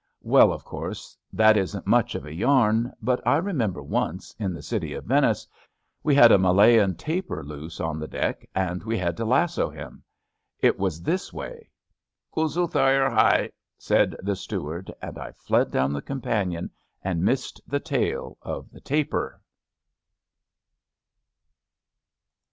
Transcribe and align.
Well, 0.23 0.51
of 0.51 0.63
course, 0.65 1.15
that 1.31 1.55
isn't 1.57 1.85
much 1.85 2.15
of 2.15 2.25
a 2.25 2.33
yam, 2.33 2.91
but 3.03 3.21
I 3.23 3.37
remember 3.37 3.83
once, 3.83 4.33
in 4.39 4.51
the 4.51 4.63
city 4.63 4.95
of 4.95 5.05
Venice, 5.05 5.47
we 6.01 6.15
had 6.15 6.31
a 6.31 6.39
Malayan 6.39 6.95
tapir 6.95 7.43
loose 7.43 7.79
on 7.79 7.99
the 7.99 8.07
deck, 8.07 8.43
and 8.55 8.83
we 8.83 8.97
had 8.97 9.15
to 9.17 9.25
lasso 9.25 9.69
him. 9.69 10.03
It 10.59 10.79
was 10.79 11.03
this 11.03 11.31
way 11.31 11.69
":*^ 12.35 12.35
Guzl 12.35 12.71
thyar 12.71 13.11
hai/' 13.11 13.51
said 13.77 14.15
the 14.23 14.35
steward, 14.35 14.91
and 15.03 15.19
I 15.19 15.33
fled 15.33 15.69
down 15.69 15.93
the 15.93 16.01
companion 16.01 16.71
and 17.03 17.21
missed 17.21 17.61
the 17.67 17.79
tale 17.79 18.39
of 18.41 18.71
the 18.71 18.81
tapir. 18.81 19.39